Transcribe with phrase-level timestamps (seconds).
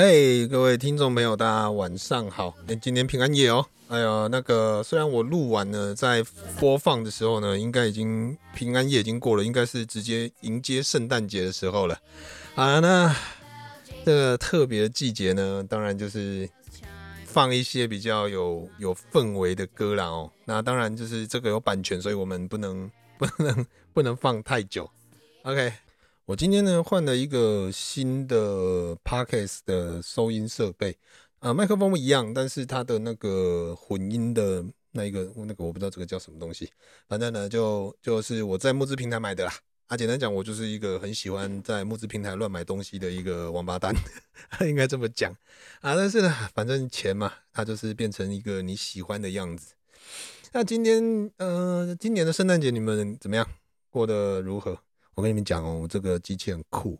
[0.00, 2.54] 嘿各位听众朋友，大家晚上好！
[2.68, 3.66] 哎，今天平安夜哦。
[3.88, 6.24] 哎呀，那个虽然我录完了，在
[6.60, 11.98] 播放的时候呢，应该已经平安夜已经过了，应该是直接迎接圣诞节的时候了。
[12.54, 13.12] 啊，那
[14.04, 16.48] 这个特别的季节呢，当然就是
[17.24, 20.30] 放一些比较有有氛围的歌啦哦。
[20.44, 24.88] 那当然就是这个有版权，所以我们不能不能不能放太久。
[25.42, 25.72] OK。
[26.28, 30.94] 我今天呢换了一个新的 Podcast 的收音设备，
[31.38, 36.70] 啊，麦克风不一样，但是它的那个混音的那一个那个我不知道这个叫什么东西，
[37.08, 39.52] 反正呢就就是我在募资平台买的啦。
[39.86, 43.94] 啊，简单讲，我就是一个很喜欢在募资平台乱买东西的一个王八蛋，
[44.68, 45.32] 应该这么讲
[45.80, 45.96] 啊。
[45.96, 49.72] 但是呢，反正钱嘛，它就是变成一个你喜欢的样子。
[50.52, 53.48] 那今天呃，今年的圣诞节你们怎么样？
[53.88, 54.78] 过得如何？
[55.14, 56.98] 我跟你们讲哦，这个机器很酷，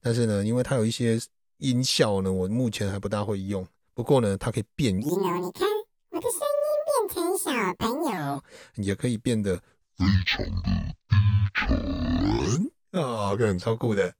[0.00, 1.18] 但是呢，因为它有一些
[1.58, 3.66] 音效呢，我目前还不大会用。
[3.94, 5.40] 不过呢，它可以变音哦。
[5.40, 5.68] 你看，
[6.10, 8.42] 我的声音变成小朋友，
[8.76, 9.56] 也可以变得
[9.96, 10.70] 非常的
[11.08, 11.16] 低
[11.54, 14.14] 沉啊，个很超酷的，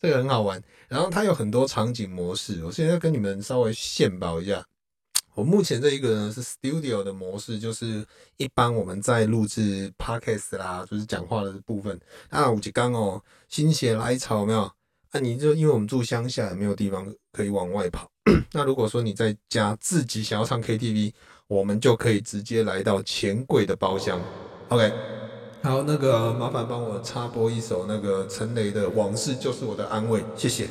[0.00, 0.62] 这个很好玩。
[0.88, 4.66] 然后它有很多场景模式，我现在跟你们稍微献宝一下。
[5.34, 8.04] 我目前这一个呢是 Studio 的模式，就是
[8.36, 11.98] 一般我们在录制 Podcast 啦，就是讲话的部分。
[12.28, 14.70] 啊，五吉刚哦，心血来潮有没有？
[15.12, 18.10] 那、啊、你就因为我们住乡下，没有地方可以往外跑。
[18.52, 21.12] 那如果说你在家自己想要唱 KTV，
[21.48, 24.20] 我们就可以直接来到钱柜的包厢。
[24.68, 24.92] OK，
[25.62, 30.68] 好，那个麻烦帮我插播一首那个陈雷的《往事就是我的安慰》，谢谢。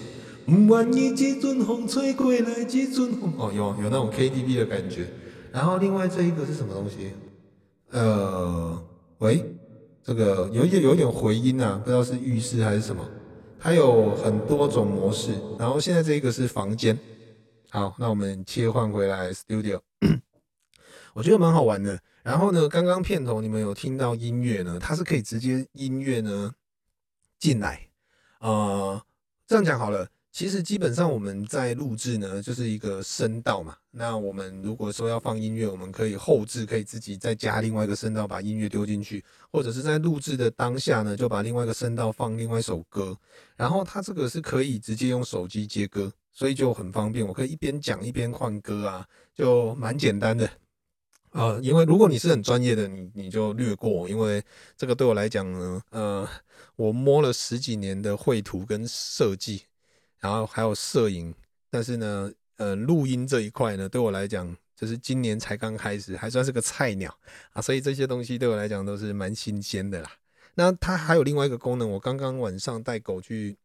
[0.49, 5.07] 不管你几阵风吹过来，几阵风哦，有有那种 KTV 的感觉。
[5.51, 7.13] 然后另外这一个是什么东西？
[7.91, 8.83] 呃，
[9.19, 9.45] 喂，
[10.03, 13.07] 这个有一点有一点回音啊，不知道是浴室还是什么。
[13.59, 15.33] 它有很多种模式。
[15.59, 16.97] 然后现在这一个是房间。
[17.69, 19.81] 好，那我们切换回来 Studio，
[21.13, 21.99] 我觉得蛮好玩的。
[22.23, 26.53] 然后呢，刚刚片头你们有听到音乐呢，它是可以直接音乐呢
[27.37, 27.89] 进来。
[28.39, 28.99] 呃，
[29.45, 30.07] 这样讲好了。
[30.39, 33.75] 其实基本上我们在录制呢，就是一个声道嘛。
[33.91, 43.17] 那我们如果说要放音乐，我们可以后置，可以自己再加另外一个声道，把音乐丢进去，或者是在录制的当下呢，就把另外一个声道放另外一首歌。
[43.57, 47.27] 然后它这个是可以直接用手机接歌，所以就很方便。
[47.27, 50.49] 我可以一边讲一边换歌啊，就蛮简单的、
[51.31, 51.59] 呃。
[51.61, 54.41] 因为如果你是很专业的，你你就略过，因为
[54.77, 56.25] 这个对我来讲呢，呃，
[56.77, 59.63] 我摸了十几年的绘图跟设计。
[60.19, 61.33] 然后还有摄影，
[61.69, 67.17] 但是呢，呃，录音这一块呢，对我来讲，就是今年才刚开始，还算是个菜鸟
[67.51, 70.11] 啊，所以这些东西对我来讲都是蛮新鲜的啦。
[70.55, 73.57] 那它还有另外一个功能，我刚刚晚上带狗去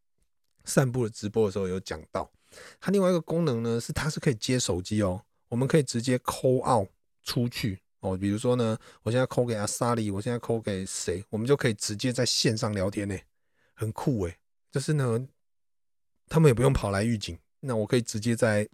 [0.63, 2.31] 散步的直播的时候有讲到，
[2.79, 6.87] 它另外一个功能呢，是它是可以接手机哦，我们可以直接抠 out
[7.21, 13.17] 出去哦，比如说呢，我现在 call 给阿萨里，我现在 call 给谁，我们就可以直接在线上聊天呢，
[13.73, 14.37] 很酷诶，
[14.71, 15.27] 就是呢。
[16.27, 18.67] 他们也不用跑来预警，那我可以直接在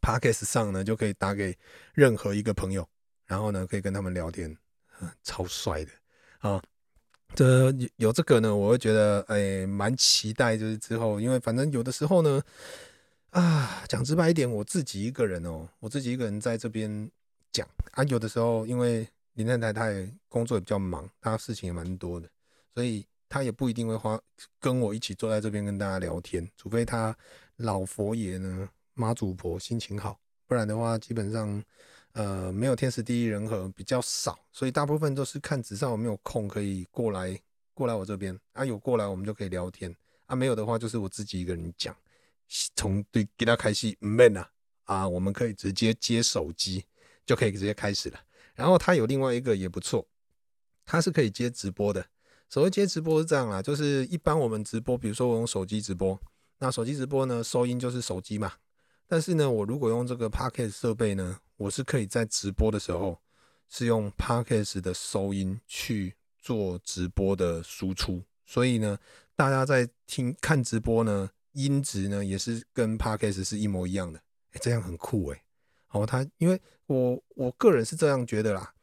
[0.00, 1.56] Podcast 上呢，就可以打给
[1.94, 2.86] 任何一个朋友，
[3.26, 4.54] 然后呢，可以跟他们聊天，
[5.00, 5.90] 嗯、超帅的
[6.38, 6.62] 啊！
[7.34, 12.42] 这有有这个呢，我会觉得哎，蛮期待，就是之后，因为反正有的时候呢，
[13.30, 17.10] 啊，讲直白一点，我自己一个人哦，我自己一个人在这边
[17.52, 22.28] 讲啊，有的时候因为林太太她也工作也比较忙，她事情也蛮多的，
[22.74, 23.06] 所以。
[23.34, 24.16] 他也不一定会花
[24.60, 27.12] 跟我一起坐在这边跟大家聊天，除非他
[27.56, 31.60] 老佛爷呢，妈祖婆心情好，不然的话基本上
[32.12, 37.36] 呃没有天时地利人和比较少，所以大部分都是看纸上有没有空可以过来
[37.72, 39.92] 过来我这边啊，有过来我们就可以聊天
[40.26, 41.92] 啊，没有的话就是我自己一个人讲，
[42.76, 44.48] 从对给他开始没啊
[44.84, 46.84] 啊，我们可以直接接手机
[47.26, 48.20] 就可以直接开始了，
[48.54, 50.06] 然后他有另外一个也不错，
[50.86, 52.06] 他是可以接直播的。
[52.48, 56.20] 所谓接直播是这样啦，就是一般我们直播，比如说我用手机直播，
[56.58, 58.52] 那手机直播呢，收音就是手机嘛。
[59.06, 63.20] 但是呢，我如果用这个 Podcast 设备呢，我是可以在直播的时候
[63.68, 68.98] 是用 Podcast 的收音去做直播的输出，所以呢，
[69.34, 74.20] 大家在听看直播呢，音质呢也是跟 Podcast 是一模一样的，
[74.52, 75.42] 欸，这样很酷诶。
[75.86, 78.74] 好，他因为我我个人是这样觉得啦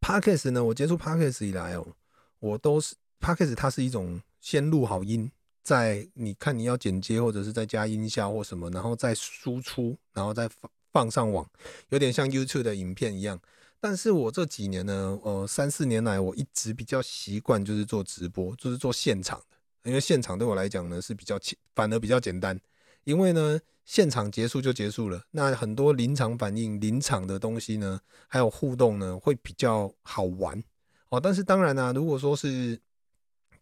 [0.00, 1.96] ，Podcast 呢，我接触 Podcast 以来哦。
[2.38, 5.30] 我都是 Podcast 它是一种先录好音，
[5.62, 11.48] 再你看你要剪接或者是再加音效或什么，然后再输出，然后再放放上网，
[11.88, 13.40] 有点像 YouTube 的影片一样。
[13.78, 19.56] 但是我这几年呢，呃，三四年来我一直比较习惯就是做直播，就是做现场的，
[19.90, 22.58] 因为现场对我来讲呢是比较简，反而比较简单，
[23.04, 30.64] 因为呢，现场结束就结束了，那很多临场反应、临场的东西呢，还有互动呢，会比较好玩
[31.08, 31.20] 哦。
[31.20, 32.80] 但是当然呢、如果说是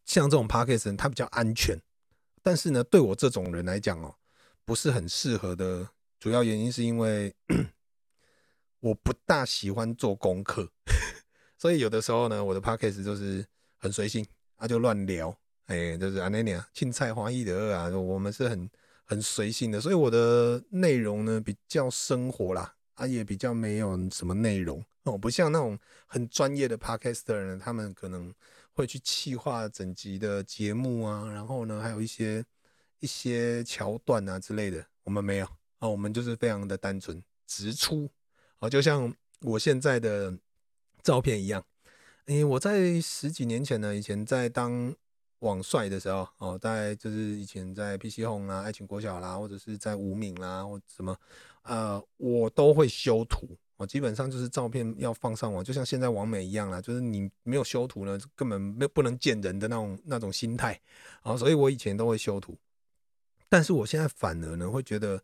[0.04, 1.80] 像这种 podcast，它比较安全，
[2.42, 4.14] 但是呢，对我这种人来讲哦，
[4.64, 5.88] 不是很适合的。
[6.20, 7.34] 主要原因是因为
[8.80, 10.70] 我不大喜欢做功课，
[11.58, 13.44] 所以有的时候呢，我的 podcast 就是
[13.76, 14.24] 很随性，
[14.56, 15.36] 他、啊、就乱聊，
[15.66, 18.70] 哎、就是安那尼青菜花艺的二啊，我们是很
[19.04, 28.32] 很随性的，所以我的内容呢比较生活啦，啊也比较没有什么内容哦， 不像那种很专业的 podcaster 呢，他们可能
[28.72, 32.44] 会去企划整集的节目啊，然后呢还有一些
[33.00, 35.48] 一些桥段啊之类的，我们没有。
[35.80, 38.10] 哦，我们就是非常的单纯直出，
[38.60, 40.38] 哦，就像我现在的
[41.02, 41.62] 照片一样。
[42.26, 44.94] 因为我在十几年前呢，以前在当
[45.44, 51.16] 网帅的时候，哦，大概就是以前在 PC Home 啦、爱情国小啦，或者是在无名啦，或什么，
[51.62, 53.56] 呃，我都会修图。
[53.76, 60.80] 哦，基本上就是照片要放上网，就像现在网美一样啦，就是你没有修图呢，根本没不能见人的那种那种心态。
[61.22, 62.58] 啊，所以我以前都会修图，
[63.48, 65.22] 但是我现在反而呢，会觉得。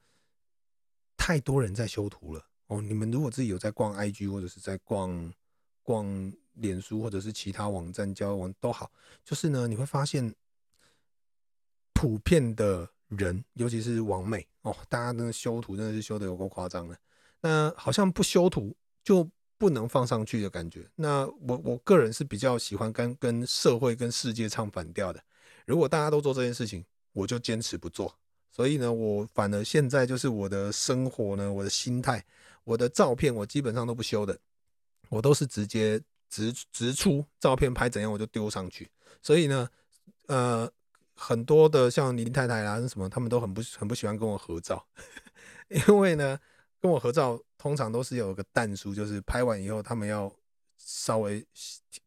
[1.23, 2.81] 太多人在修图了哦！
[2.81, 5.31] 你们如果自己有在逛 IG 或者是在逛
[5.83, 8.91] 逛脸书或者是其他网站交往都好，
[9.25, 10.35] 就是呢，你会发现
[11.93, 16.99] 普遍的人，尤其是网美哦，大家的修图真的是修的有够夸张的。
[17.41, 20.89] 那好像不修图就不能放上去的感觉。
[20.97, 25.23] 那我我个人是比较喜欢跟跟社会跟世界唱反调的。
[25.67, 28.15] 如果大家都做这件事情，我就坚持不做。
[28.51, 32.25] 所以呢，我反而现在就是我的生活呢，我的心态，
[32.65, 34.39] 我的照片，我基本上都不修的，
[35.09, 36.01] 我都是直接
[36.31, 38.91] 直直出照片拍怎样我就丢上去。
[39.21, 39.69] 所以呢，
[40.29, 40.71] 呃，
[41.15, 44.87] 很多的像林太太啦什么，他们都很不很不喜欢跟我合照，
[45.69, 46.39] 因为呢，
[46.81, 50.33] 跟我合照通常都是有个但书，就是拍完以后他们要
[50.79, 51.47] 稍微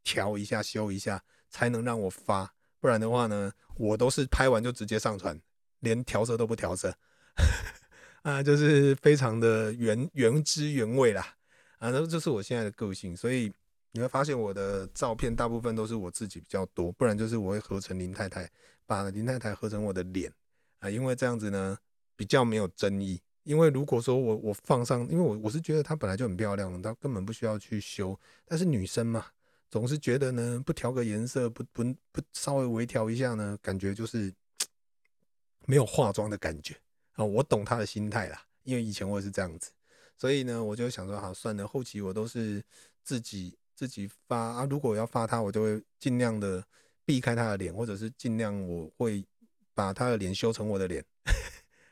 [0.03, 5.39] 调一下、修一下，才能让我发，不然的话呢，我都是拍完就直接上传。
[5.83, 6.95] 连调色都不调色，
[8.23, 11.35] 啊，就是非常的原原汁原味啦，
[11.77, 13.51] 啊，那这是我现在的个性，所以
[13.93, 18.49] 你会发现我的照片大部分都是我自己比较多，不然就是我会合成林太太，
[18.85, 20.31] 把林太太合成我的脸，
[20.79, 21.77] 啊，因为这样子呢
[22.15, 29.25] 比较没有争议，因为如果说我我放上，因为我我是觉得她本来就很漂亮，她根本不需要去修，但是女生嘛，
[29.69, 34.33] 总是觉得呢不调个颜色，不不不稍微微调一下呢，感觉就是。
[35.65, 36.75] 没有化妆的感觉。
[37.13, 39.71] 啊，我懂她的心态啦，因为以前我也是这样子，
[40.17, 42.61] 所以呢，我就想说，好算了，后期我都是
[43.01, 44.67] 自己自己发啊。
[44.69, 46.63] 如果我要发他，我就会尽量的
[47.03, 49.25] 避开他的脸，或者是尽量我会
[49.73, 51.03] 把他的脸修成我的脸，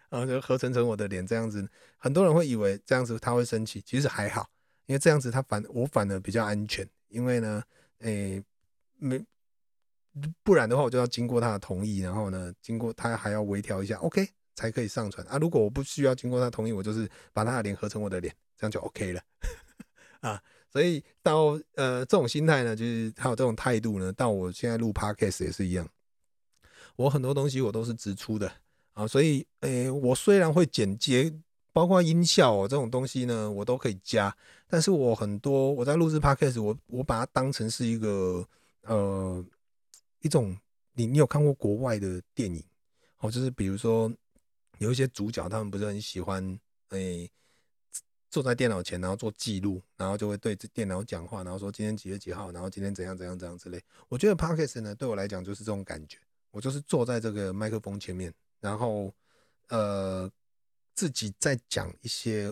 [0.09, 1.67] 然后就合成成我的脸，这样子，
[1.97, 4.49] 很多人会以为这样子他会生气，其实还好，
[4.85, 7.61] 因为这样子他反我反而比较安全，因为呢，
[7.99, 8.41] 诶，
[8.97, 9.21] 没。
[10.43, 15.37] 不然的话，我就要经过他的同意，然后呢，经过他还要微调一下，OK 才可以上传啊。
[15.37, 19.21] 如果我不需要经过他同意，我就是把他的脸合成我的脸，这样就 OK 了
[20.19, 20.43] 啊。
[20.71, 25.87] 所以到呃这种心态呢，就是还有这种态度呢，到我现在录 Podcast 也是一样。
[26.95, 28.51] 我很多东西我都是直出的
[28.93, 31.33] 啊，所以诶、我虽然会剪接，
[31.73, 34.35] 包括音效哦这种东西呢，我都可以加，
[34.67, 38.47] 但是我很多我在录制 Podcast，我我把它当成是一个
[38.83, 39.45] 呃。
[40.23, 40.55] 一种，
[40.93, 42.63] 你你有看过国外的电影
[43.21, 43.31] 哦？
[43.31, 44.07] 就是比如说
[44.77, 46.59] 有一些主角，他们不是很喜欢
[46.89, 47.27] 诶、
[48.31, 53.79] 坐在电脑前，然后做记录，然后就会对着电脑讲话，然后说今天几月几号，然后今天怎样怎样怎样之类。
[54.07, 56.17] 我觉得 Podcast 呢，对我来讲就是这种感觉，
[56.49, 59.13] 我就是坐在这个麦克风前面，然后
[59.67, 60.31] 呃
[60.95, 62.49] 自己在讲一些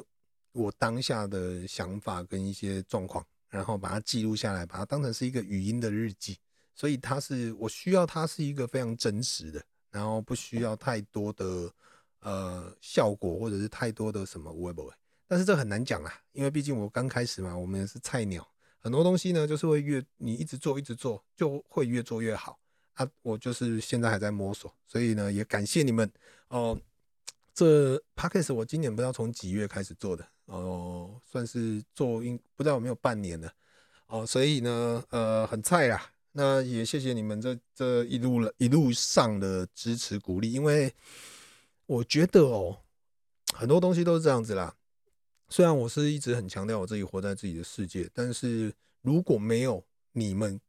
[0.51, 6.37] 我当下的想法跟一些状况，然后把它记录下来，把它当成是一个语音的日记。
[6.75, 11.69] 所以它是我需要，它是一个非常真实的，然后不需要太多的
[12.19, 14.93] 呃效果或者是太多的什么会不会？
[15.29, 18.45] 但是这很难讲啊，因为毕竟我刚开始嘛，我们是菜鸟，
[18.79, 22.57] 很多东西呢就是会越你一直做一直做就会越做越好
[22.95, 23.07] 啊。
[23.21, 26.11] 我就是现在还在摸索，所以呢也感谢你们
[26.47, 26.75] 哦。
[27.53, 33.53] 这 Podcast 我今年不知道从几月开始做的哦，算是做应不知道有没有半年了
[34.07, 36.11] 哦，所以呢呃很菜啦。
[36.31, 40.91] 那也谢谢你们这这一路了一路上的支持鼓励，因为
[41.85, 42.77] 我觉得哦，
[43.53, 44.75] 很多东西都是这样子啦。
[45.49, 50.59] 虽然我是一直很强调我自己活在自己的世界，但是如果没有你们，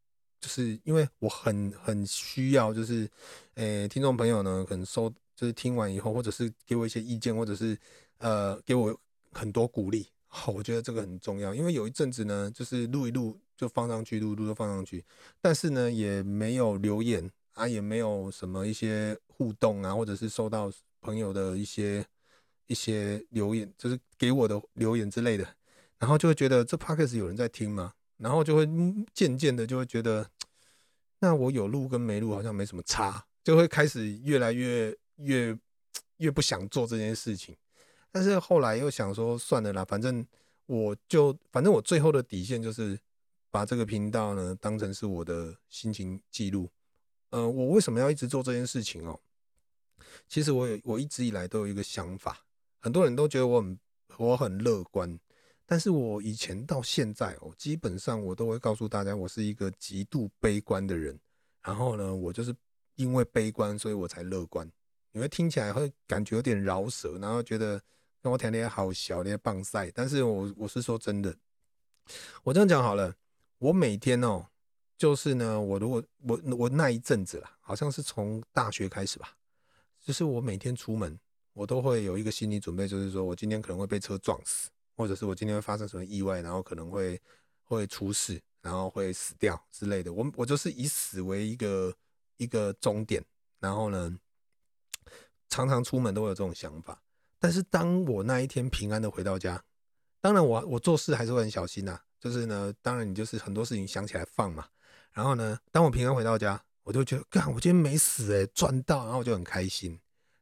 [0.41, 3.09] 就是因为我很很需要，就是
[3.55, 7.79] 诶，听众朋友呢，可能收就是听完以后，或者是给我一些意见，或者是
[8.19, 8.99] 呃给我
[9.33, 10.07] 很多鼓励。
[10.27, 15.05] 好，我觉得这个很重要，因为有一阵子呢，就是录一录就放上去，录一录就放上去，
[15.41, 20.71] 但是呢也没有留言啊，也没有什么一些互动啊，或者是收到
[21.01, 22.07] 朋友的一些
[22.71, 25.57] 一些留言，就是给我的留言之类的，
[25.99, 27.95] 然后就会觉得这 podcast 有人在听吗？
[28.17, 28.65] 然后就会
[29.13, 30.31] 渐渐的就会觉得，
[31.19, 35.59] 那我有录跟没录好像没什么差，就会开始越来越越
[36.19, 37.57] 越不想做这件事情。
[38.13, 40.25] 但是后来又想说算了啦，反正
[40.67, 42.97] 我就反正我最后的底线就是
[43.51, 46.71] 把这个频道呢当成是我的心情记录。
[47.31, 49.19] 呃，我为什么要一直做这件事情哦？
[50.29, 52.45] 其实我有我一直以来都有一个想法，
[52.81, 53.79] 很多人都觉得我很
[54.17, 55.19] 我很乐观，
[55.65, 61.19] 但是我以前到现在哦，基本上我都会告诉大家，我是一个极度悲观的人。
[61.63, 62.53] 然后呢，我就是
[62.97, 64.69] 因为悲观，所以我才乐观。
[65.13, 67.81] 你会听起来会感觉有点饶舌，然后觉得。
[68.23, 71.35] 跟我谈恋爱好小，那些棒赛，但是我我是说真的，
[72.43, 73.15] 我这样讲好了，
[73.57, 74.45] 我每天哦，
[74.99, 79.39] 就是呢，我如果我我那一阵子啦，好像是从大学开始吧，
[80.03, 81.19] 就是我每天出门，
[81.53, 87.21] 我都会有一个心理准备，就是说我今天可能会被车撞死，或者是我今天会发生什么意外，然后可能会
[87.63, 90.13] 会出事，然后会死掉之类的。
[90.13, 91.95] 我我就是以死为一个
[92.37, 93.25] 一个终点，
[93.59, 94.17] 然后呢，
[95.49, 97.03] 常常出门都会有这种想法。
[97.39, 99.65] 但是当我那一天平安的回到家，
[100.21, 104.69] 当然我我做事还是会很小心呐、就是呢，当然你就是很多事情想起来放嘛。
[105.13, 109.99] 然后呢，当我平安回到家，我就觉得，干，我今天没死哎、欸，赚到，然后我就很开心。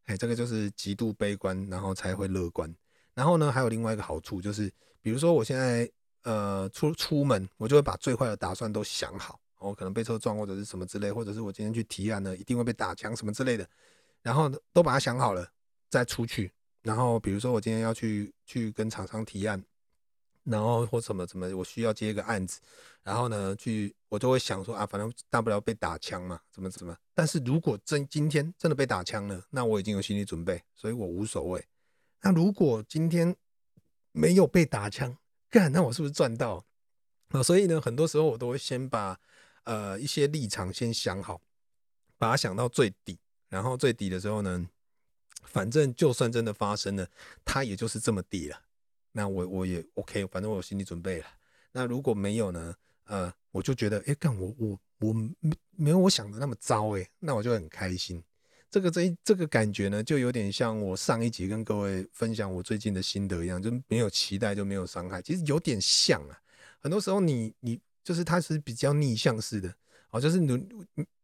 [0.08, 2.74] 哎，这个就是极度悲观，然后才会乐观。
[3.12, 4.72] 然后呢，还有另外一个好处就是，
[5.02, 5.88] 比如说我现在
[6.22, 13.68] 呃出出门，我就会把最坏的打算都想好，我可能被车撞或者是什么之类，或者是我今天去提案呢，一定会被打枪什么之类的，
[14.22, 15.46] 然后都把它想好了
[15.90, 16.50] 再出去。
[16.80, 19.62] 然后比如说我今天要去去跟厂商提案，
[20.50, 22.60] 然后或什么什么，我需要接一个案子，
[23.02, 26.96] 然后呢去我就会想说啊，反正大不了被打枪嘛，怎么怎么。
[27.14, 31.64] 但是如果真今天真的被打枪了，那我已经有心理准备，所以我无所谓。
[32.22, 33.36] 那如果今天
[34.12, 35.16] 没有被打枪，
[35.50, 36.64] 干，那我是不是赚到？
[37.28, 39.18] 啊，所以呢，很多时候我都会先把
[39.64, 41.40] 呃一些立场先想好，
[42.16, 44.68] 把它想到最底，然后最底的时候呢。
[45.44, 47.08] 反正就算真的发生了，
[47.42, 48.60] 它也就是这么低了。
[49.12, 51.26] 那我我也 OK，反正我有心理准备了。
[51.72, 52.74] 那如果没有呢？
[53.04, 55.30] 呃，我就觉得，哎，干我我我没
[55.76, 58.22] 没有我想的那么糟哎，那我就很开心。
[58.70, 65.22] 这个这一这个感觉呢，就有点像我上一集跟各位分享我最近的心得一样，就没有期待就没有伤害。
[65.22, 66.38] 其实有点像啊。
[66.80, 69.74] 很多时候你你就是它是比较逆向式的
[70.10, 70.68] 哦，就是你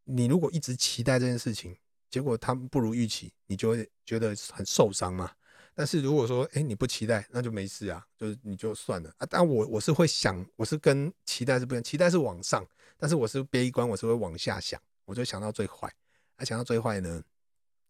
[0.05, 1.76] 你如果一直期待这件事情。
[2.11, 5.33] 结果他不如预期，你就会觉得很受伤嘛。
[5.75, 9.26] 但是如果说，哎，你不期待，那就没事啊，就是你就算了啊。
[9.28, 12.64] 但我我是会想，我是跟期待是不一样，期待是往上，
[12.97, 15.93] 但是我是悲观，我是会往下想，我就想到最坏。
[16.37, 17.23] 啊，想到最坏呢，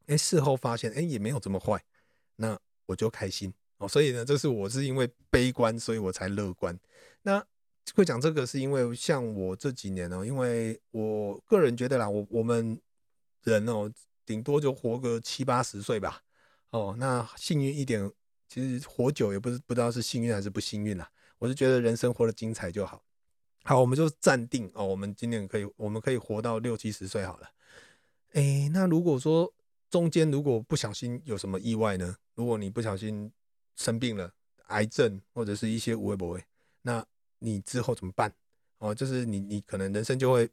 [0.06, 1.82] 哎，事后发现，哎，也没有这么坏，
[2.36, 3.86] 那我就开心哦。
[3.86, 6.78] 所以呢，这是我是因为悲观，所以我才乐观。
[7.22, 7.44] 那
[7.94, 12.80] 会讲这个是因为像我这几年呢，因为我个人觉得啦，我我们
[13.42, 13.92] 人哦。
[14.26, 16.22] 顶多就活个七八十岁吧，
[16.74, 18.10] 哦，那幸运一点，
[18.48, 21.08] 其实活久也不是不知道是幸运还是不幸运啦。
[21.38, 23.00] 我是觉得人生活得精彩就好。
[23.62, 27.48] 好，我们就暂定哦，我们今年可以，我们可以活到六七十岁好了。
[28.32, 29.54] 哎，那如果说
[29.88, 32.16] 中间如果不小心有什么意外呢？
[32.34, 33.30] 如果你不小心
[33.76, 34.32] 生病了，
[34.66, 36.44] 癌症或者是一些有的没的，
[36.82, 37.06] 那
[37.38, 38.34] 你之后怎么办？
[38.78, 40.50] 哦，就是你你可能人生就会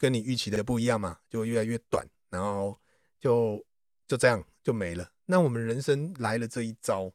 [0.00, 2.76] 跟你预期的不一样嘛，就会越来越短，然后。
[3.20, 3.64] 就
[4.08, 5.08] 就这样就没了。
[5.26, 7.12] 那我们人生来了这一遭，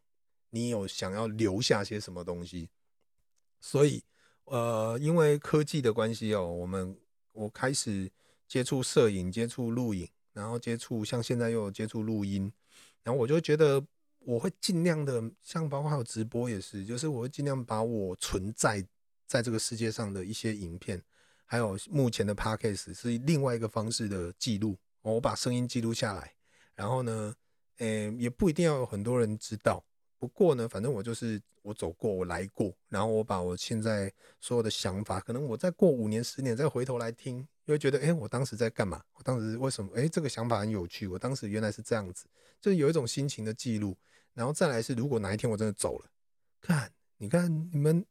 [0.50, 2.70] 你有想要留下些什么东西？
[3.60, 4.04] 所以，
[4.46, 6.98] 呃，因为科技的关系哦，我们
[7.34, 8.12] 我开始
[8.48, 12.52] 接触摄影，接触录影，然后接触像现在又有接触录音，
[13.04, 13.86] 然后我就觉得
[14.20, 18.86] 我会尽量的，像包括还有直播也是，就是我会尽量把我存在
[19.26, 21.04] 在这个世界上的一些影片，
[21.46, 24.78] 还有目前的 Podcast 是另外一个方式的记录。
[25.02, 26.36] 我把声音记录下来，
[26.76, 27.34] 然后呢，
[27.78, 29.84] 诶、也不一定要有很多人知道。
[30.20, 39.04] 不过呢，反正我就是我走过，我来过，然后我把我现在所有的想法，可能我再过五年、十年再回头来听，就会觉得，诶、欸，我当时在干嘛？
[39.14, 39.92] 我当时为什么？
[39.94, 41.06] 诶、欸，这个想法很有趣。
[41.08, 42.26] 我当时原来是这样子，
[42.60, 43.96] 就是有一种心情的记录。
[44.34, 46.06] 然后再来是，如果哪一天我真的走了，
[46.62, 48.04] 看，你看你们，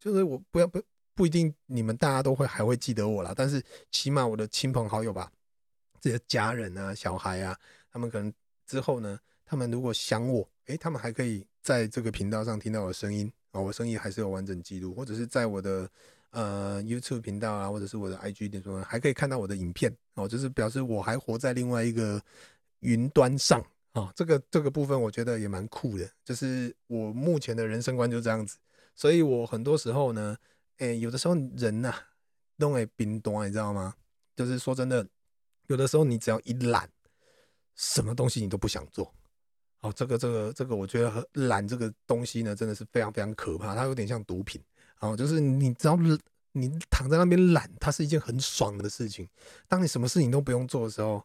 [0.00, 0.82] 就是我不要不
[1.14, 5.30] 不一定你们大家都会还会记得我啦，但是起码我的亲朋好友吧。
[6.00, 7.58] 这些家人啊、小孩啊，
[7.90, 8.32] 他们可能
[8.66, 15.88] 之后呢，他们如果想我，诶，他们还可以在这个频道上听到我的声音啊，我声音还是有完整记录，或者是在我的
[16.30, 22.22] 呃 YouTube 频道啊，或者是我的 IG 点说，还可以看到我的影片哦，就是表示我还活在另外一个
[22.80, 23.64] 云端上。
[23.92, 28.56] 啊，这个这个部分我觉得也蛮酷的，就是我目前的人生观就这样子，
[28.94, 30.34] 所以我很多时候呢，
[30.78, 31.92] 诶，有的时候人呐，
[32.56, 33.94] 都会冰冻，你知道吗？
[34.34, 35.06] 就是说真的，
[35.66, 36.88] 有的时候你只要一懒，
[37.74, 39.12] 什么东西你都不想做。
[39.80, 43.74] 哦，这个这个这个，我觉得懒这个东西呢，真的是非常非常可怕。
[43.74, 44.62] 它有点像毒品。
[45.00, 45.96] 哦，就是你只要
[46.52, 49.28] 你躺在那边懒，它是一件很爽的事情。
[49.66, 51.24] 当你什么事情都不用做的时候，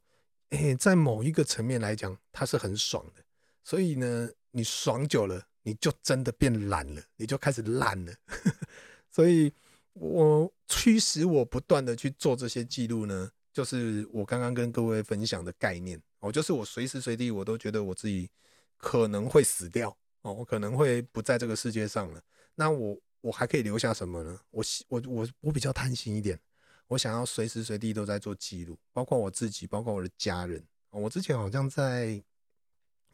[0.49, 3.23] 哎，在某一个层面来讲，它是很爽的。
[3.63, 8.13] 所以呢，你爽久了，你就真的变懒了，你就开始懒了。
[9.11, 9.53] 所以。
[9.99, 18.29] 我驱使我不断的去做这些记录呢，就是我刚刚跟各位分享的概念哦，就是我随时随地我都觉得我自己
[18.77, 22.21] 可能会死掉哦，我可能会不在这个世界上了。
[22.55, 24.39] 那我我还可以留下什么呢？
[24.51, 26.39] 我我我我比较贪心一点，
[26.88, 30.63] 我想要随时随地都在做记录，包括我自己，包括我的家人。
[30.91, 32.21] 我之前好像在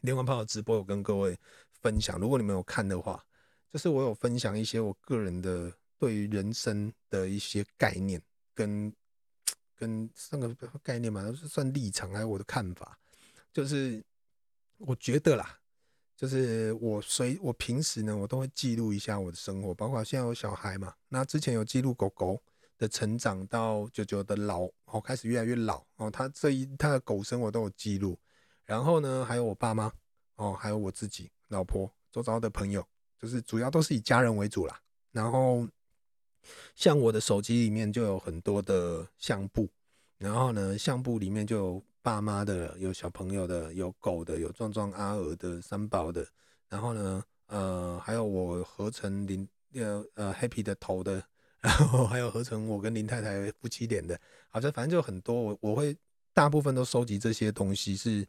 [0.00, 1.38] 连环炮的直播有跟各位
[1.80, 3.24] 分享，如果你们有看的话，
[3.72, 5.72] 就是我有分享一些我个人的。
[5.96, 8.20] 对于人生的一些概念
[8.52, 8.92] 跟
[9.84, 10.48] 跟上个
[10.82, 12.98] 概念嘛，都是算立场还有我的看法，
[13.52, 14.02] 就是
[14.78, 15.60] 我觉得啦，
[16.16, 22.42] 就是我随我平时呢，我都会记录一下我的生活，包括现在有小孩嘛，那之前有记录狗狗
[22.78, 28.18] 的成长到九九的老，哦，开始越来越老哦，他这一他的狗生我都有记录，
[28.64, 29.92] 然后呢，还有我爸妈
[30.36, 32.86] 哦，还有我自己老婆周遭的朋友，
[33.20, 34.80] 就是主要都是以家人为主啦，
[35.12, 35.68] 然后。
[36.74, 39.68] 像我的手机里面就有很多的相簿，
[40.18, 46.26] 然后呢，相簿里面就有爸妈的，有小朋友的，有狗的，有壮壮阿尔的，三宝的，
[46.68, 51.22] 然后呢，呃，还有我合成林呃呃 Happy 的头的，
[51.60, 55.96] 然后还有合成我跟林太太夫妻脸的，好像反正就很多，我我会
[56.32, 58.26] 大部分都收集这些东西，是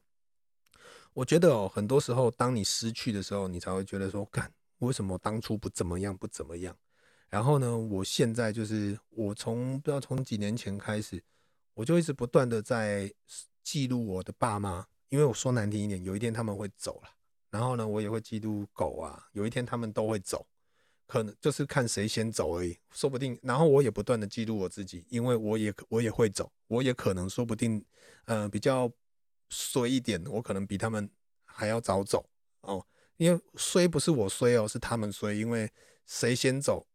[1.14, 6.76] 我觉得哦，很多时候当你失去的时候，你才会觉得说，干，为什么当初不怎么样，不怎么样？
[7.36, 11.22] 然后呢，我现在就是我从不知道从几年前开始，
[11.74, 13.14] 我就一直不断的在
[13.62, 17.10] 记录我的爸妈，因为我说难听一点，有一天他们会走了。
[17.50, 20.48] 然后呢，我也会记录狗啊，有一天他们都会走，
[21.08, 23.38] 可能就是看谁先走而已，说不定。
[23.44, 27.84] 然后我也不断的记录我自己，因为我也我也会走，我也可能说不定，
[28.28, 28.90] 呃，比较
[29.50, 31.10] 衰一点，我可能比他们
[31.44, 32.30] 还要早走
[32.62, 32.88] 哦。
[33.18, 35.70] 因为衰不是我衰哦，是他们衰，因为
[36.06, 36.88] 谁先走。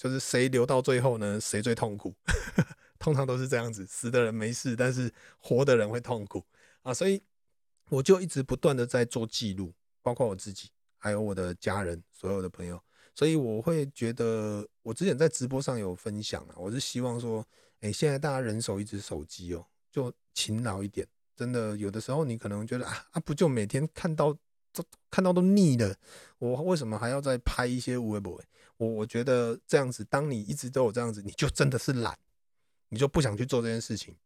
[0.00, 1.38] 就是谁留到最后呢？
[1.38, 2.14] 谁最痛苦？
[2.98, 6.42] 通常都是这样子，死的人没事，但是活的人会痛苦
[6.80, 6.94] 啊！
[6.94, 7.22] 所以
[7.90, 12.82] 我就一直不断的在做记录，包括我自己，还有我的家人，所有的朋友。
[13.14, 17.46] 所以我会觉得，我之前在直播上有分享啊，我是希望说，
[17.80, 21.06] 哎，现在大家人手一只手机哦，就勤劳一点。
[21.36, 24.32] 真的，有的时候你可能觉得啊啊，不就每天看到
[24.72, 25.94] 都看到都腻了，
[26.38, 28.42] 我为什么还要再拍一些微博？
[28.80, 32.18] 我我觉得这样子，当你一直都有这样子，你就真的是懒，
[32.88, 34.16] 你就不想去做这件事情。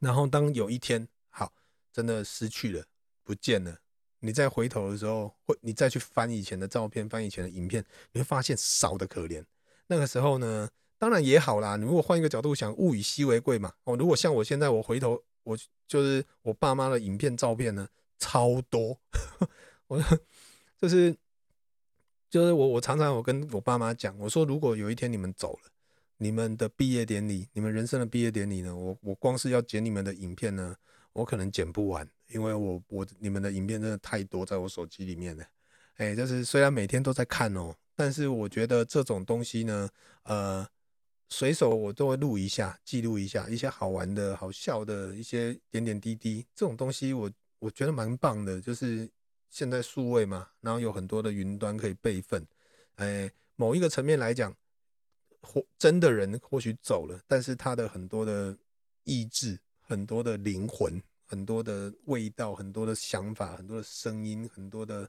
[0.00, 1.52] 然后当有一天好，
[1.92, 2.84] 真的失去了，
[3.22, 3.78] 不见了，
[4.18, 9.44] 你再回头的时候，会你再去翻以前的照片，翻以前的影片，你会发现少得可怜。
[9.86, 11.76] 那个时候呢，当然也好啦。
[11.76, 13.72] 你如果换一个角度想，物以稀为贵嘛。
[13.84, 18.98] 哦，如果像我现在，我回头，我就是我爸妈的影片照片呢，超多，
[19.86, 20.02] 我
[20.76, 21.16] 就是。
[22.30, 25.70] 就是我，我常常我跟我爸妈讲，我说如果有一天你们走了，
[26.16, 30.74] 你们的毕业典礼，你们人生的毕业典礼呢，我我光是要剪你们的影片呢，
[31.12, 35.44] 我可能剪不完，因为我我你们的影片真的太多，在我手机里面了。
[35.96, 39.88] 哎，就是虽然每天都在看哦，但是我觉得这种东西呢，
[40.24, 40.66] 呃，
[41.28, 49.08] 随手我都会录一下，记录一下一些好玩的、好笑的一些点点滴滴，这种东西我我觉得蛮棒的，就是。
[49.54, 52.44] 现在数位嘛，然后有很多的云端可以备份。
[52.96, 54.52] 哎，某一个层面来讲，
[55.42, 58.58] 或真的人或许走了，但是他的很多的
[59.04, 65.08] 意志、很多的灵魂、很多的味道、很多的想法、很多的声音、很多的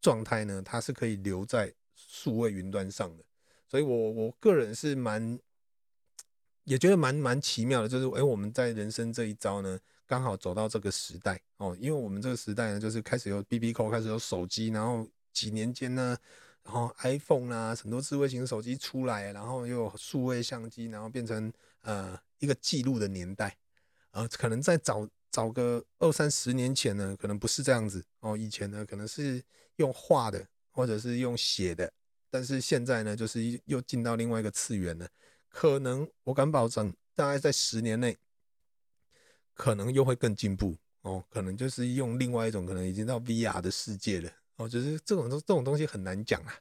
[0.00, 3.22] 状态呢，它是可以留在数位云端上的。
[3.68, 5.38] 所以我我个人是蛮
[6.64, 9.78] 也觉得蛮蛮奇妙的，就是哎，我们在人生这一遭呢。
[10.06, 16.16] 刚好走到这个时代哦，因为我们这个时代呢，就是开始有 bbc 开始有手机，然后几年间呢，
[16.62, 23.56] 然后 iPhone 啊，很多智慧型手机出来，然后又有数位相机，然后变成呃一个记录的年代，
[24.10, 28.36] 呃，可能在早早个二三十年前呢，可能不是这样子哦。
[28.36, 29.42] 以前呢，可能是
[29.76, 31.90] 用画的，或者是用写的，
[32.30, 35.08] 但是现在呢，就是又进到另外一个次元了。
[35.48, 38.16] 可能我敢保证，大概在十年内，
[39.54, 41.24] 可能又会更进步哦。
[41.30, 44.68] 可能就是用另外一种，可能已经到 VR 的世界了哦。
[44.68, 46.54] 就是这种东这种东西很难讲啊。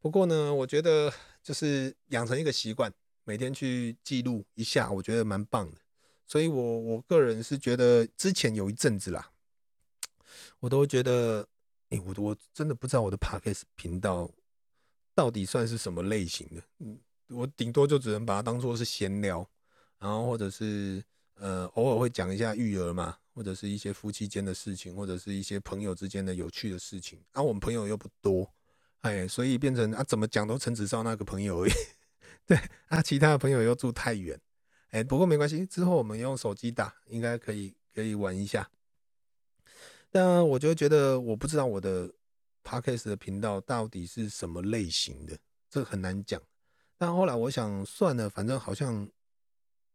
[0.00, 2.92] 不过呢，我觉得就是养成一个习惯，
[3.24, 5.78] 每天去记录一下，我觉得蛮棒的。
[6.26, 9.30] 所以我我个人是觉得，之前有一阵子啦，
[10.60, 11.48] 我都觉得，
[11.90, 14.30] 哎，我我真的不知道我的 Podcast 频道
[15.14, 16.98] 到底算是什么类型的，嗯。
[17.28, 19.48] 我顶多就只能把它当做是闲聊，
[19.98, 21.02] 然后或者是
[21.34, 27.20] 呃偶尔会讲一下育儿嘛，或者是一些夫妻间的事情，或者是一些朋友之间的有趣的事情。
[27.32, 28.48] 啊，我们朋友又不多，
[29.00, 31.72] 哎，所以变成啊怎么讲都陈子少那个朋友而已。
[32.46, 34.38] 对啊，其他的朋友又住太远，
[34.90, 38.70] 哎，不过没关系，之后我们用手机打应该可以可以玩一下。
[40.10, 42.12] 但我就觉得我不知道我的
[42.62, 45.36] Podcast 的频道到底是什么类型的，
[45.68, 46.40] 这很难讲。
[46.96, 49.08] 但后来我想算了，反正好像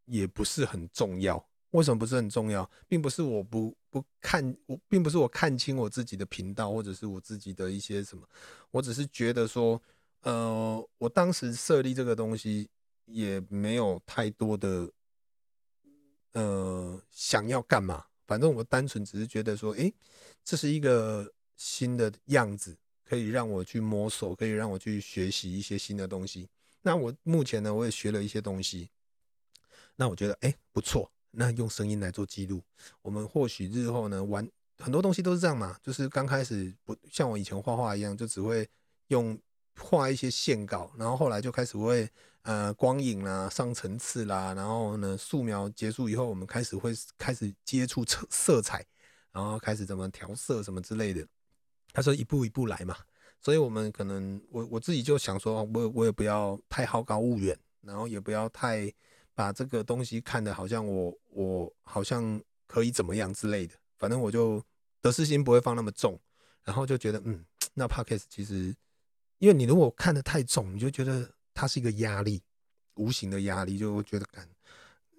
[0.10, 1.48] 也不是很重要。
[1.72, 2.68] 为什么不是很重要？
[2.88, 8.28] 并不是我不不看，我并不是我看清我自己的频道，或者是我自己的一些什么。
[8.72, 9.80] 我只是觉得说，
[10.22, 12.68] 呃，我当时设立这个东西
[13.06, 14.92] 也没有太多的
[16.34, 18.04] 呃想要干嘛。
[18.26, 19.94] 反正我单纯只是觉得说，诶，
[20.44, 26.50] 这是一个新的样子，可以让我去摸索，可以让我去学习一些新的东西。
[26.82, 28.90] 那我目前呢，我也学了一些东西。
[30.00, 31.12] 那我觉得，哎，不错。
[31.32, 32.64] 那用声音来做记录，
[33.02, 35.78] 我们或许日后呢，玩很多东西都是这样嘛。
[35.84, 38.66] 就是刚开始不像我以前画画一样，就只会
[39.08, 39.38] 用
[39.76, 42.10] 画一些线稿，然后后来就开始会
[42.44, 48.86] 呃光影啦、上层次啦，然后呢素描结束以后，我们开始会开始接触色色彩，
[49.34, 51.28] 然后开始怎么调色什么之类的。
[51.92, 52.96] 他说一步一步来嘛。
[53.42, 58.92] 所以，我们可能我我自己就想说，我我也不要太好高骛远，然后也不要太
[59.40, 63.74] 把这个东西看得好像我我好像可以怎么样之类的。
[63.98, 64.62] 反正我就
[65.02, 66.20] 得失心不会放那么重，
[66.66, 68.76] 然后就觉得，嗯，那 Podcast 其实，
[69.38, 72.42] 因为你如果看得太重，你就觉得它是一个压力，
[72.96, 74.46] 无形的压力，就会觉得干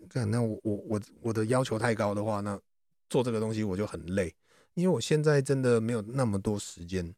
[0.07, 2.61] 干那我我我我的要求太高的话，那
[3.09, 4.35] 做这个东西我就很累，
[4.75, 7.15] 因为我现在真的没有那么多时间。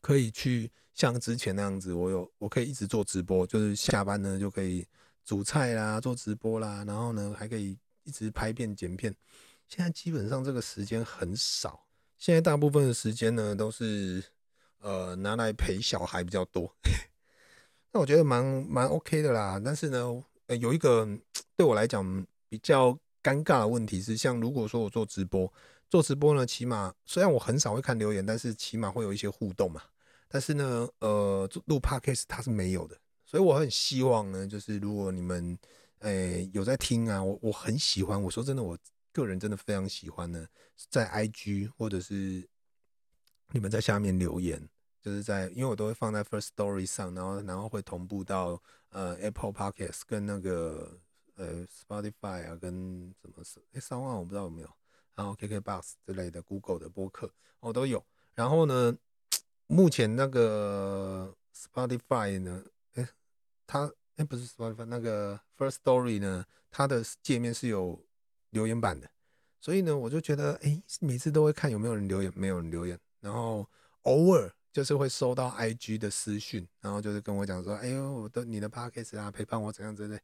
[0.00, 4.86] 可以去像之前那样子，我有我可以一直做直播，就是下班呢就可以
[5.24, 9.14] 煮菜啦、做直播啦，然后呢还可以一直拍片剪片。
[9.66, 11.86] 现在基本上这个时间很少，
[12.18, 14.22] 现在大部分的时间呢都是
[14.80, 16.74] 呃拿来陪小孩比较多。
[17.92, 21.08] 那我觉得蛮蛮 OK 的啦，但是呢，呃，有一个
[21.56, 22.90] 对我来讲比较
[23.22, 25.50] 尴尬的问题是，像如果说我做直播，
[25.88, 29.80] 做直播呢，起码虽然我很少会看留言，但是起码会有一些互动嘛。
[30.28, 35.58] 但是呢，呃，录 Podcast 它是没有的，所以我很希望呢，就是如果你们，
[36.00, 38.78] 诶、有在听啊，我我很喜欢，我说真的，我
[39.12, 40.46] 个人真的非常喜欢呢，
[40.90, 42.48] 在 IG 或者是
[43.52, 44.68] 你们在下面留言，
[45.00, 50.98] 就是在，因为我都会放在 First Story 上，然后然后会同步到呃 Apple Podcast 跟那个
[51.36, 54.68] 呃 Spotify 啊，跟什么是诶三万我不知道有没有，
[55.14, 58.96] 然后 KKBox 之类的 Google 的播客我都有，然后呢。
[59.66, 62.62] 目前那个 Spotify 呢？
[63.66, 66.44] 哎、欸，它哎、不是 Spotify，那个 First Story 呢？
[66.70, 68.04] 它的界面是有
[68.50, 69.10] 留言板的，
[69.60, 73.68] 所以呢，我就觉得哎、每次都会看有没有人留言，没有人留言，然后
[74.02, 80.20] 偶尔就是会收到 IG 的私讯，然后就是跟我讲说，哎呦，我的你的 Podcast 啊，陪伴我怎样之类，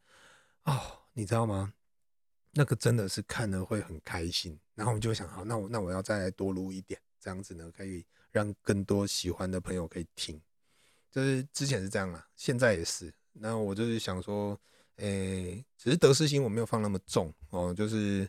[0.64, 0.80] 哦，
[1.12, 1.74] 你知道吗？
[2.52, 8.04] 那个真的是看了会很开心，然后我就想，好，那我那我要再来多录一点，这样子呢，可以。
[8.32, 10.40] 让更多喜欢的朋友可以听，
[11.10, 13.12] 就是之前是这样啊，现在也是。
[13.32, 14.58] 那我就是想说，
[14.96, 18.28] 诶、欸，只是得失心我没有放那么重哦，就是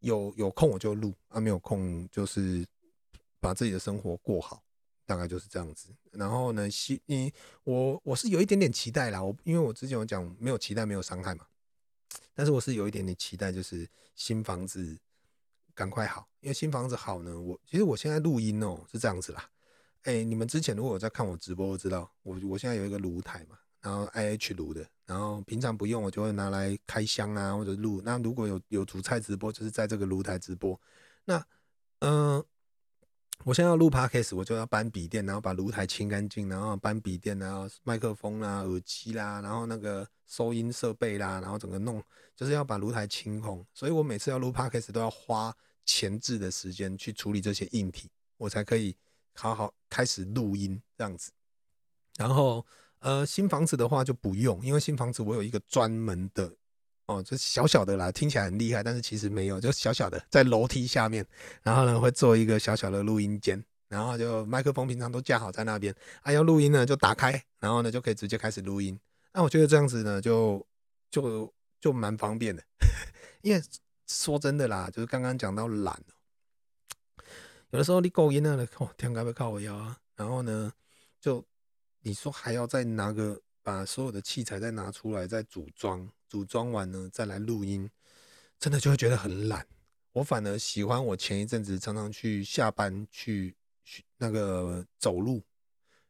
[0.00, 2.66] 有有空我就录啊，没有空就是
[3.40, 4.62] 把自己的生活过好，
[5.06, 5.88] 大概就是这样子。
[6.12, 7.32] 然后呢，希你
[7.64, 11.46] 我我是有一点点期待啦，我因为我之前有讲没有期待没有伤害嘛，
[12.34, 14.98] 但是我是有一点点期待，就是新房子。
[15.74, 17.40] 赶快好，因为新房子好呢。
[17.40, 19.48] 我其实我现在录音哦是这样子啦。
[20.02, 28.02] 哎、你们之前如果有在看我直播，我知道我我现在有一个炉台嘛，然后 IH 炉的，然后平常不用我就会拿来开箱啊或者录。
[28.04, 30.78] 那如果有有煮菜直播，就是在这个炉台直播。
[31.24, 31.44] 那
[32.00, 32.44] 嗯、
[33.44, 42.02] 我现在要录 podcast，我就要搬笔电，然后把炉台清干净，然后搬笔电，然后麦克风啦、耳机啦，然后那个收音设备啦，然后整个弄，
[42.36, 43.64] 就是要把炉台清空。
[43.72, 48.96] 所以我每次要录 podcast 都要花前置的时间去处理这些硬体，我才可以
[49.34, 51.32] 好好开始录音这样子。
[52.16, 52.64] 然后
[53.00, 56.52] 呃，新房子的话就不用，因为新房子我有一个专门的。
[57.06, 61.26] 哦，就小小的啦，听起来很厉害，但是其实没有，就小小的在楼梯下面，
[61.62, 69.00] 然后呢会做一个小小的录音间，然后就麦克风平常都架好在那边，啊要录音呢就打开，然后呢就可以直接开始录音。
[69.32, 70.66] 那我觉得这样子呢就
[71.10, 72.62] 就就蛮方便的，
[73.40, 73.62] 因为
[74.06, 75.98] 说真的啦，就是刚刚讲到懒，
[77.70, 80.70] 有的时候你够音了，哦天该不靠我腰啊，然后呢
[81.18, 81.42] 就
[82.02, 86.10] 你说还要再拿个把所有的器材再拿出来再组装。
[86.28, 87.90] 组装完呢，再来录音，
[88.58, 89.66] 真的就会觉得很懒。
[90.12, 93.56] 我反而喜欢我前一阵子常常去下班去
[94.18, 95.42] 那个走路，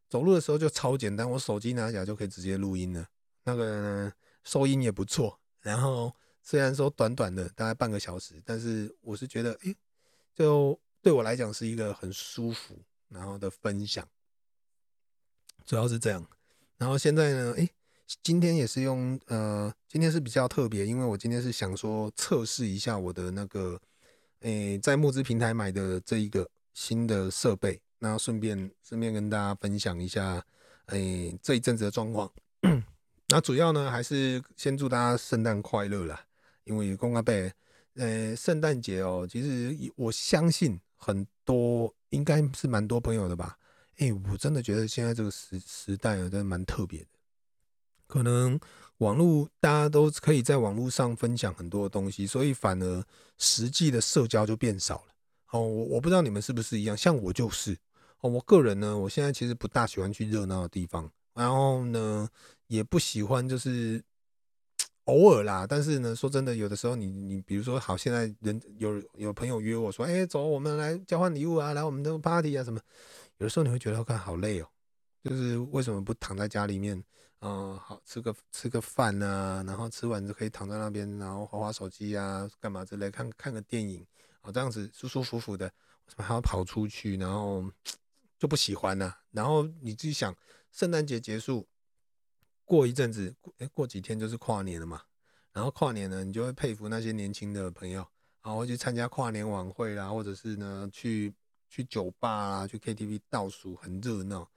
[0.09, 3.07] 走路的时候就超简单，我手机拿起来就可以直接录音了。
[3.45, 5.39] 那个，收音也不错。
[5.61, 9.77] 然后虽然说短短的大概半个小时，但是我是觉得，诶，
[10.35, 12.77] 就对我来讲是一个很舒服
[13.09, 14.09] 然后的分享，
[15.69, 16.27] 主要是这样。
[16.79, 17.69] 然后现在呢，诶。
[18.23, 23.79] 今天也是用呃，今天是比较特别，因为我今天是想说测试一下我的那个，
[24.41, 30.43] 诶、在募资平台买的这一个新的设备，那顺便顺便跟大家分享一下，
[30.87, 32.33] 诶、这一阵子的状况。
[33.29, 36.19] 那主要呢还是先祝大家圣诞快乐啦，
[36.65, 37.31] 因为公阿伯，
[37.97, 43.59] 呃，圣诞节哦，其实我相信很多应该是蛮多朋友的吧，
[43.99, 47.07] 诶、我真的觉得现在这个时时代啊，真的蛮特别的。
[48.07, 48.59] 可能
[48.99, 53.05] 网络大家都可以在网络上分享很多的东西，所以反而
[53.37, 55.13] 实际的社交就变少了。
[55.51, 57.77] 哦，我我不知道你们是不是一样，像我就是
[58.21, 62.29] 哦，我个人呢，我现在其实不大喜欢去热闹的地方，然后呢，
[62.67, 64.03] 也不喜欢就是
[65.05, 65.67] 偶尔啦。
[65.67, 72.81] 但是呢，说真的，有的时候你你比如说，好，现在人有有朋友约我说，哎，走，我们来交换礼物啊，来我们的 party 啊什么，
[73.39, 74.69] 有的时候你会觉得我看好累哦，
[75.23, 77.03] 就是为什么不躺在家里面？
[77.41, 84.05] 嗯，好，吃个吃个饭啊，然后吃完就可以躺在那边，然后滑滑手机啊，干嘛之类，看看个电影，
[84.43, 85.73] 哦，这样子舒舒服服的，为
[86.09, 87.17] 什么还要跑出去？
[87.17, 87.65] 然后
[88.41, 89.21] 就不喜欢呢、啊。
[89.31, 90.35] 然后你自己想，
[90.73, 91.69] 圣诞节结束，
[92.65, 95.03] 过一阵子，哎，过几天就是跨年了嘛。
[95.53, 98.05] 然后跨年呢，你就会佩服那些年轻的朋友，
[98.43, 101.33] 然后去参加跨年晚会啦，或者是呢去
[101.69, 104.51] 去酒吧啊，去 KTV 倒数，很热闹。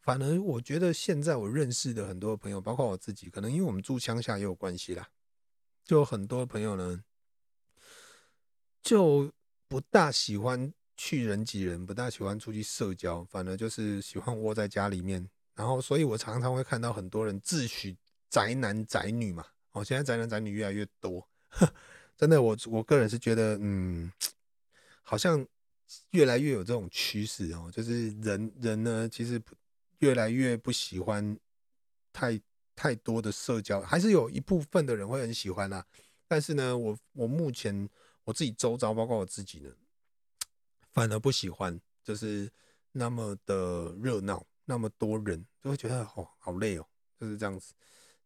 [0.00, 5.08] 反而我觉得现在我认识的很多朋友，包括我自己，可能因为我们住乡下也有关系啦，
[5.84, 7.02] 就很多朋友呢，
[8.82, 9.32] 就
[9.66, 15.28] 不大喜欢去人挤人，不大喜欢出去社交，反而就是喜欢窝在家里面。
[15.54, 17.96] 然后，所以我常常会看到很多人自诩
[18.28, 19.46] 宅男宅女嘛。
[19.70, 21.26] 哦，现在宅男宅女越来越多，
[22.16, 24.12] 真的，我我个人是觉得，嗯，
[25.02, 25.46] 好像
[26.10, 29.40] 越来越有这种趋势哦，就是人人呢，其实。
[30.00, 31.38] 越来越不喜欢
[32.12, 32.38] 太
[32.76, 35.86] 太多的社交，还是有一部分的人会很喜欢啦。
[36.28, 37.88] 但是呢，我我目前
[38.24, 39.70] 我自己周遭，包括我自己呢，
[40.92, 42.50] 反而不喜欢，就是
[42.92, 46.86] 那么的热闹，那么多人，就会觉得好好累哦，
[47.18, 47.72] 就是这样子。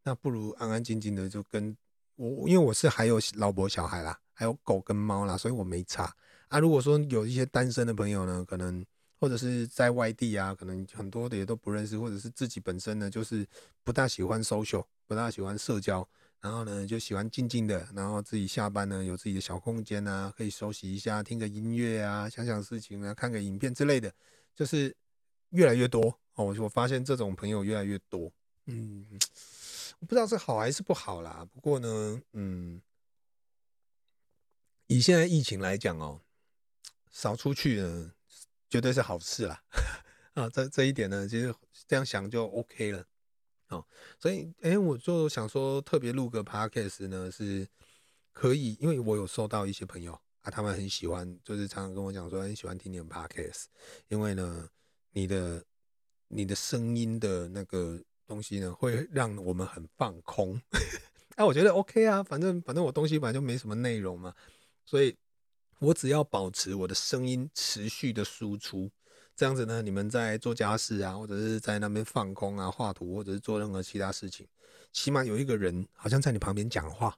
[0.02, 1.76] 那不如安安静静的，就跟
[2.16, 6.16] 我，因为我是还有老婆小孩啦，还有狗跟猫啦，所以我没差
[6.48, 6.58] 啊。
[6.58, 8.84] 如果说有一些单身的朋友呢，可能。
[9.20, 13.44] 或者是在外地啊，可能很多的也都不认识，或者是自己本身呢，就是
[13.82, 16.08] 不大喜欢 social，不大喜欢社交，
[16.40, 24.14] 然后呢就喜欢静静的，然后自己下班呢有自己的小空间啊，可以休息一下，听个音乐啊，想想事情啊，看个影片之类的，
[24.54, 24.94] 就是
[25.50, 26.44] 越来越多哦。
[26.44, 28.30] 我我发现这种朋友越来越多，
[28.66, 29.04] 嗯，
[29.98, 31.44] 我不知道是好还是不好啦。
[31.52, 32.80] 不过呢，嗯，
[34.86, 36.20] 以现在疫情来讲哦，
[37.18, 38.12] 少出去呢。
[38.70, 39.62] 绝对是好事啦，
[40.34, 41.54] 啊，这这一点呢，其实
[41.86, 43.02] 这样想就 OK 了，
[43.68, 43.82] 哦，
[44.20, 47.66] 所以，哎，我就想说，特别录个 Podcast 呢，是
[48.30, 53.64] 可以，因为我有收到一些朋友啊，他们很喜欢，就是常常跟我讲说很喜欢听你的 Podcast，
[54.08, 54.68] 因为呢，
[55.12, 55.64] 你的
[56.28, 60.60] 你的声音的那个东西呢，会让我们很放空，
[61.36, 64.34] 哎， 我觉得 OK 啊，反正反正我东西本来就没什么内容嘛，
[64.84, 65.16] 所以。
[65.80, 68.90] 我只要保持我的声音持续的输出，
[69.36, 74.46] 这样子呢，你们在做家事啊，或者是在那边放空啊、画图，或者是做任何其他事情，
[74.92, 77.16] 起码有一个人好像在你旁边讲话，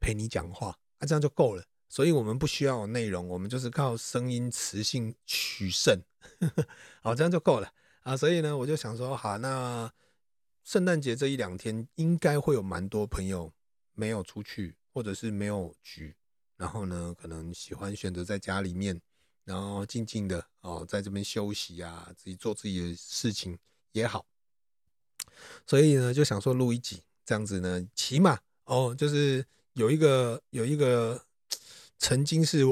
[0.00, 0.68] 陪你讲话，
[0.98, 1.64] 啊，这样就够了。
[1.90, 6.02] 所以我们不需要内容，我们就是靠声音磁性取胜，
[7.02, 8.14] 好，这样就够了啊。
[8.14, 9.90] 所以呢，我就想说，好，那
[10.64, 13.50] 圣诞节这一两天应该会有蛮多朋友
[13.94, 16.14] 没有出去，或者是没有局，
[16.58, 19.00] 然后呢，可能喜欢选择在家里面，
[19.44, 23.58] 然后静静的哦，在这边休息啊，自己做自己的事情
[23.92, 24.26] 也好。
[25.66, 31.24] 所以呢，就想说录一集这样子呢，起码哦，就是有一个有一个。
[32.00, 32.62] 曾经是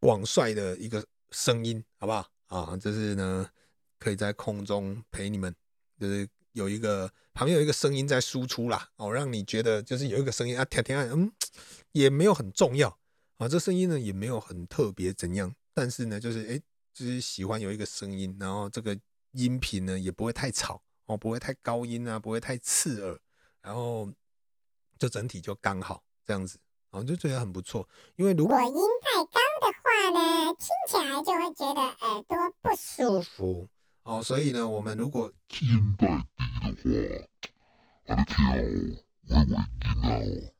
[0.00, 2.74] 网帅的一个声音，好不好啊？
[2.78, 3.46] 就是呢，
[3.98, 5.54] 可以在空中陪你们，
[6.00, 11.30] 就是有一个旁边有一个声音在输出啦，哦，让你觉得就是有一个声音啊，听听，嗯，
[11.92, 12.98] 也没有很重要
[13.42, 16.62] 啊，这声音呢也没有很特别怎样，但是呢，就是哎，
[16.94, 18.96] 就是喜欢有一个声音，然后这个
[19.32, 23.18] 音频呢也不会太吵哦，不会太高音啊，不会太刺耳，
[23.60, 24.08] 然后
[24.96, 26.56] 就整体就刚好这样子。
[26.92, 33.68] 然后就觉得很不错，因为如果音太高的话呢，听起来就会觉得耳朵不舒服
[34.04, 34.22] 哦。
[34.22, 37.26] 所以呢，我们如果音太低
[38.04, 40.06] 的话，啊，你听哦，微微听哦，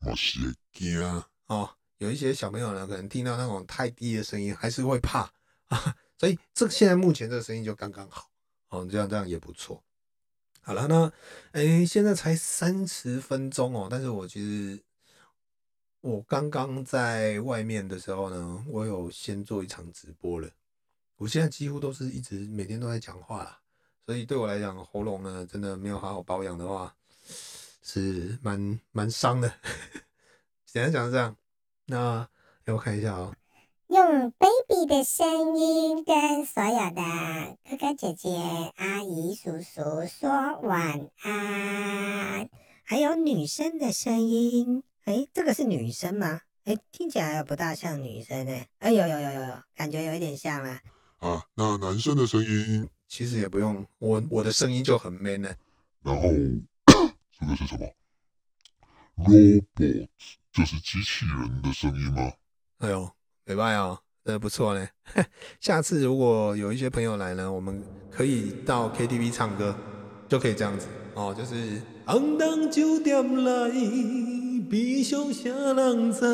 [0.00, 1.00] 嘛是会惊
[1.46, 1.76] 哦。
[2.02, 5.30] 有一些小朋友呢，可能听到那种太低的声音，还是会怕
[5.68, 5.96] 啊。
[6.18, 8.28] 所以这现在目前这个声音就刚刚好
[8.70, 9.82] 哦，这样这样也不错。
[10.62, 11.12] 好了，那
[11.52, 14.82] 哎，现在才三十分钟哦，但是我其实。
[16.02, 20.50] 我刚刚在外面的时候呢，我有先做一场直播了。
[21.14, 23.60] 我现在几乎都是一直每天都在讲话啦，
[24.04, 26.92] 所以对我来讲，喉咙呢真的没有好好保养的话，
[27.84, 29.48] 是蛮蛮伤的。
[30.66, 31.36] 简单讲是这样，
[31.92, 32.26] 那
[32.64, 33.34] 让我看一下哦。
[33.88, 37.02] 用 baby 的声音跟所有的
[37.68, 38.30] 哥哥姐姐、
[38.76, 42.48] 阿姨、叔叔说晚安，
[42.82, 44.82] 还有女生的声音。
[45.04, 46.40] 哎，这个是女生吗？
[46.64, 48.66] 哎，听起来不大像女生哎。
[48.78, 50.80] 哎，有有有有有，感觉有一点像啊。
[51.18, 55.54] 啊，那男生的声音其实也不用，我我的声音就很 man 呢。
[56.02, 56.22] 然后
[57.38, 57.86] 这个是什么
[59.24, 60.08] ？Robot，
[60.52, 62.32] 就是机器人的声音吗？
[62.78, 63.10] 哎呦，
[63.44, 64.88] 礼拜啊，呃，不错呢。
[65.60, 69.76] 下次如果有一些朋友来呢，我们可以到 KTV 唱歌，
[70.28, 71.80] 就可以这样子哦，就是。
[72.04, 73.70] 红灯酒店来，
[74.68, 76.24] 比上啥人知？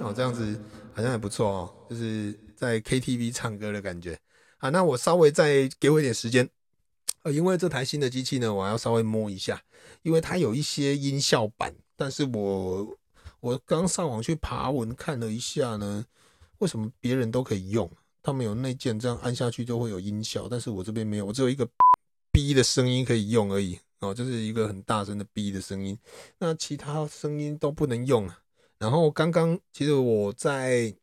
[0.00, 0.60] 哦，这样子
[0.92, 4.18] 好像还不错哦，就是在 KTV 唱歌的感觉
[4.58, 4.68] 啊。
[4.68, 6.46] 那我稍微再给我一点时间，
[7.22, 9.62] 呃，因为这台新的机器呢，我要稍微摸一下，
[10.02, 12.96] 因为它有一些音效版，但是我
[13.40, 16.06] 我刚上网去爬文看了一下呢，
[16.58, 17.90] 为什么别人都可以用？
[18.22, 21.68] 他们有内建，这样按下去就会有音效，但是我这边没有，我只有一个
[22.30, 23.80] B 的声音可以用而已。
[24.00, 25.98] 哦，就是一个很大声的 B 的声音，
[26.38, 28.38] 那其他声音都不能用啊。
[28.78, 30.94] 然后刚刚其实我在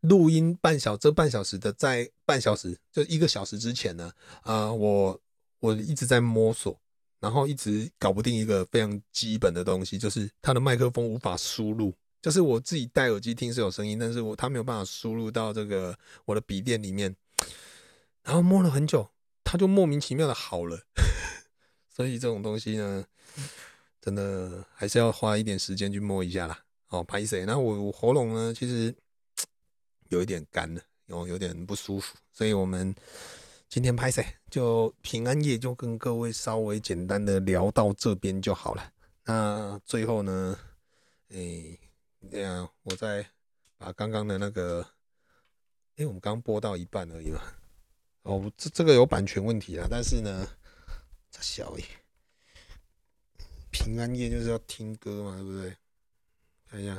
[0.00, 5.20] 录音半小这半小时的，在半小时就一个小时之前呢，啊、我
[5.60, 6.76] 我一直在摸索，
[7.22, 17.14] 然后一直搞不定一个非常基本的东西，就是它的麦克风无法输入，就是我自己戴耳机听是有声音，但是我它没有办法输入到这个我的笔电里面，
[18.24, 19.08] 然后摸了很久，
[19.44, 20.80] 它就莫名其妙的好了。
[21.94, 23.04] 所以这种东西呢，
[24.00, 26.64] 真的还是要花一点时间去摸一下啦。
[26.88, 27.46] 哦，拍谁？
[27.46, 28.92] 那我我喉咙呢，其实
[30.10, 32.16] 有一点干了，有有点不舒服。
[32.32, 32.92] 所以我们
[33.72, 34.22] 今天拍谁？
[34.50, 38.92] 就平安夜，就跟各位稍微简单的聊到这边就好了。
[39.24, 40.58] 那最后呢，
[41.30, 41.80] 哎、欸，
[42.30, 43.26] 这样我再
[43.78, 44.82] 把刚刚的那个，
[45.92, 47.40] 哎、欸，我们刚播到一半而已嘛。
[48.24, 50.46] 哦，这这个有版权问题啊，但是呢。
[51.30, 51.84] 这小耶，
[53.70, 55.74] 平安夜就是要听歌嘛，对不对？
[56.70, 56.98] 看一下，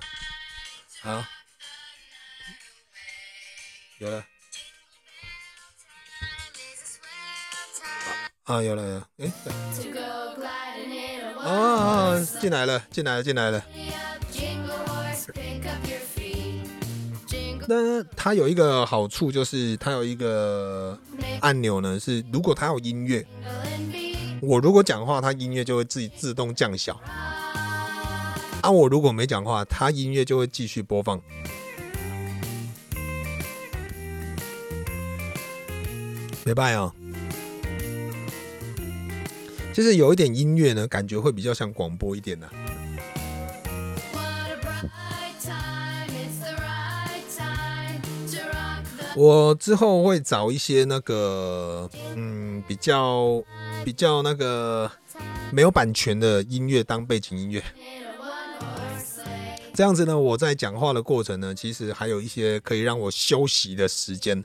[1.04, 1.24] 好，
[4.00, 4.26] 有了，
[8.44, 9.32] 啊，有了，有了，哎，
[11.46, 13.64] 哦，进来了，进来了，进来了。
[17.66, 21.00] 那它有一个好处，就是它有一个
[21.40, 23.26] 按钮呢，是如果它有音乐。
[24.42, 26.94] 我如果讲话，它音乐就会自己自动降小；
[28.62, 31.22] 啊，我如果没讲话，它音乐就会继续播放。
[36.44, 36.94] 没办法，
[39.74, 42.50] 就是有一点音乐呢，感觉会比较像广播一点的。
[49.16, 53.44] 我之后会找一些那个，嗯，比较。
[53.84, 54.90] 比较那个
[55.52, 57.62] 没有版权的音乐当背景音乐，
[59.74, 64.42] 这样子呢，我在讲话的过程呢，其实还有一些可以让我休息的时间。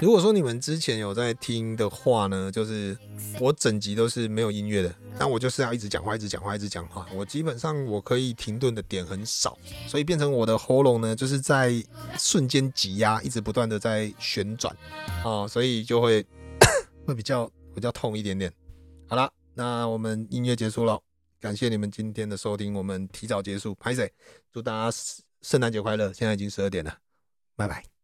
[0.00, 2.96] 如果说你们之前有在听的话呢，就是
[3.40, 7.04] 我整集都是没有音乐的，但我就是要一直讲话，一直讲话，一直讲话。
[7.12, 9.58] 我基本上我可以停顿的点很少，
[9.88, 11.72] 所以变成我的喉咙呢，就是在
[12.16, 14.74] 瞬间挤压，一直不断的在旋转
[15.24, 16.24] 啊，所以就会
[17.04, 18.52] 会比较比较痛一点点。
[19.08, 21.00] 好了，那我们音乐结束了。
[21.40, 24.12] 感谢你们今天的收听，我们提早结束，拍谢，
[24.52, 24.96] 祝大家
[25.42, 26.12] 圣诞节快乐！
[26.12, 26.98] 现在已经十二点了，
[27.56, 27.97] 拜拜。